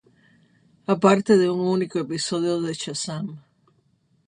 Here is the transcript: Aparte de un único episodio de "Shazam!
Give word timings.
Aparte 0.93 1.33
de 1.37 1.47
un 1.47 1.59
único 1.59 1.99
episodio 1.99 2.59
de 2.59 2.73
"Shazam! 2.73 3.27